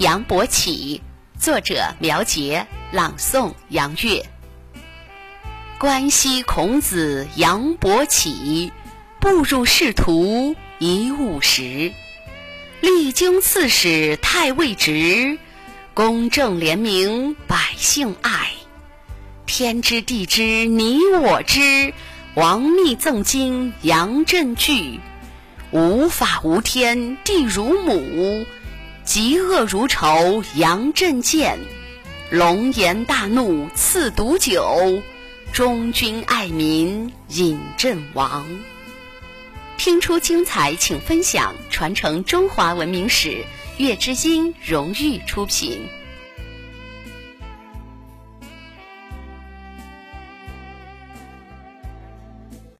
[0.00, 1.02] 杨伯起，
[1.38, 4.24] 作者苗杰，朗诵杨月。
[5.78, 8.72] 关西孔子杨伯起，
[9.20, 11.92] 步入仕途一五十，
[12.80, 15.36] 历经刺史、太尉职，
[15.92, 18.52] 公正廉明，百姓爱。
[19.44, 21.92] 天知地知你我知，
[22.32, 24.98] 王密赠金杨震句。
[25.72, 28.46] 无法无天地如母，
[29.12, 31.58] 嫉恶如仇杨震剑。
[32.30, 35.02] 龙颜大怒赐毒酒。
[35.52, 38.46] 忠君爱民，引阵亡。
[39.76, 43.44] 听出精彩，请分享，传承中华文明史。
[43.78, 45.88] 月之音荣誉出品。